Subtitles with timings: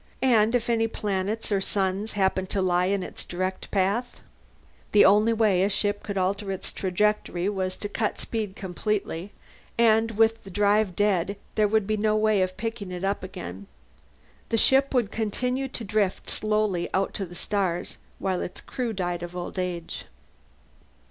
[0.23, 4.19] And if any planets or suns happened to lie in its direct path
[4.93, 9.31] The only way a ship could alter its trajectory was to cut speed completely,
[9.77, 13.67] and with the drive dead there would be no way of picking it up again.
[14.49, 19.21] The ship would continue to drift slowly out to the stars, while its crew died
[19.21, 20.05] of old age.